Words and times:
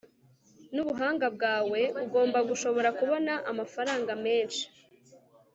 nubuhanga 0.73 1.25
bwawe, 1.35 1.79
ugomba 2.03 2.39
gushobora 2.49 2.89
kubona 2.99 3.33
amafaranga 3.51 4.11
menshi 4.25 4.63